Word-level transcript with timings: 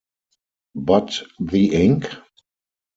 But 0.73 1.21
the 1.39 1.75
ink? 1.75 2.07